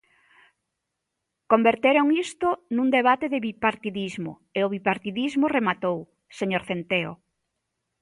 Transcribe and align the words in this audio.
Converteron 1.51 2.07
isto 2.25 2.47
nun 2.75 2.87
debate 2.97 3.25
de 3.33 3.39
bipartidismo, 3.47 4.31
e 4.57 4.59
o 4.67 4.71
bipartidismo 4.75 5.45
rematou, 5.57 5.97
señor 6.39 6.61
Centeo. 6.69 7.11